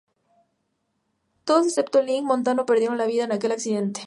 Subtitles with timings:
[1.45, 2.25] Todos excepto el Ing.
[2.25, 3.99] Montano, perdieron la vida en aquel accidente.